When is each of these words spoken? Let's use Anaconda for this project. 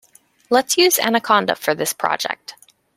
Let's 0.49 0.77
use 0.79 0.97
Anaconda 0.97 1.53
for 1.53 1.75
this 1.75 1.93
project. 1.93 2.55